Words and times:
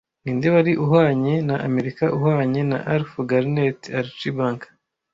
Ninde 0.23 0.47
wari 0.55 0.73
uhwanye 0.83 1.33
na 1.47 1.55
Amerika 1.67 2.03
uhwanye 2.17 2.61
na 2.71 2.77
Alf 2.93 3.11
Garnet 3.29 3.79
Archie 3.99 4.33
Bunker 4.37 4.69